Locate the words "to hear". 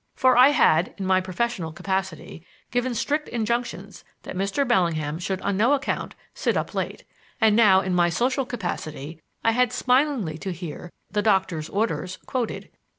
10.39-10.91